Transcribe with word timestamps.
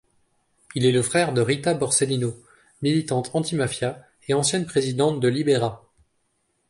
Il 0.73 0.83
est 0.87 0.91
le 0.91 1.03
frère 1.03 1.31
de 1.31 1.41
Rita 1.41 1.75
Borsellino, 1.75 2.33
militante 2.81 3.29
antimafia 3.35 4.03
et 4.27 4.33
ancienne 4.33 4.65
présidente 4.65 5.19
de 5.19 5.27
Libera. 5.27 5.85